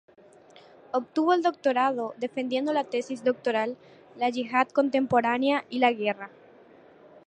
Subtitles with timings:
[0.95, 3.77] Obtuvo el doctorado defendiendo la tesis doctoral
[4.17, 6.31] "La Yihad contemporánea y la guerra".